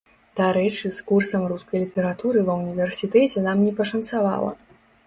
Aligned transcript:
Дарэчы 0.37 0.89
з 0.95 1.05
курсам 1.11 1.45
рускай 1.53 1.83
літаратуры 1.85 2.39
ва 2.49 2.59
ўніверсітэце 2.63 3.47
нам 3.51 3.57
не 3.69 3.73
пашанцавала. 3.83 4.51